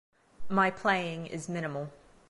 My 0.49 0.71
playing 0.71 1.27
is 1.27 1.47
minimal. 1.47 1.91